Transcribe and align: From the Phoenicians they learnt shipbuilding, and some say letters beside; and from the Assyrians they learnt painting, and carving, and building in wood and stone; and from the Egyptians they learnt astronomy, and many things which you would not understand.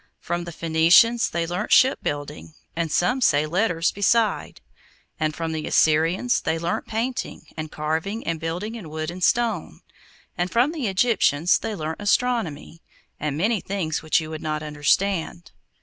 From 0.19 0.45
the 0.45 0.51
Phoenicians 0.51 1.29
they 1.29 1.45
learnt 1.45 1.71
shipbuilding, 1.71 2.55
and 2.75 2.91
some 2.91 3.21
say 3.21 3.45
letters 3.45 3.91
beside; 3.91 4.59
and 5.19 5.35
from 5.35 5.51
the 5.51 5.67
Assyrians 5.67 6.41
they 6.41 6.57
learnt 6.57 6.87
painting, 6.87 7.45
and 7.55 7.71
carving, 7.71 8.25
and 8.25 8.39
building 8.39 8.73
in 8.73 8.89
wood 8.89 9.11
and 9.11 9.23
stone; 9.23 9.81
and 10.35 10.49
from 10.49 10.71
the 10.71 10.87
Egyptians 10.87 11.59
they 11.59 11.75
learnt 11.75 12.01
astronomy, 12.01 12.81
and 13.19 13.37
many 13.37 13.61
things 13.61 14.01
which 14.01 14.19
you 14.19 14.31
would 14.31 14.41
not 14.41 14.63
understand. 14.63 15.51